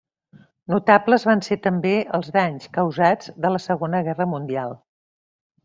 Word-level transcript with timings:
Notables 0.71 1.25
van 1.29 1.43
ser 1.47 1.57
també 1.65 1.91
els 2.19 2.33
danys 2.39 2.67
causats 2.79 3.31
de 3.47 3.55
la 3.55 3.63
Segona 3.69 4.03
Guerra 4.11 4.31
Mundial. 4.35 4.77